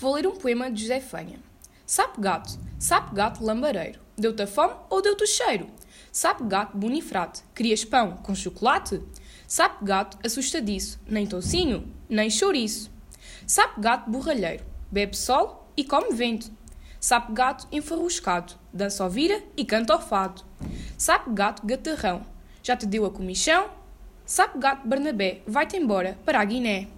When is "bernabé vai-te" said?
24.88-25.76